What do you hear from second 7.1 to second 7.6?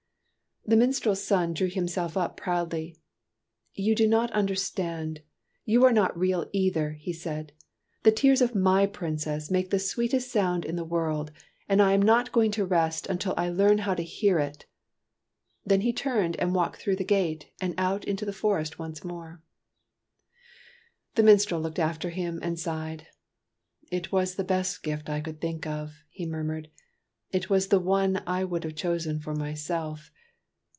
PRUNELLA 119 either/' he said.